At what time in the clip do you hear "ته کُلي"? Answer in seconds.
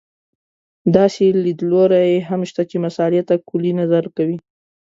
3.27-3.71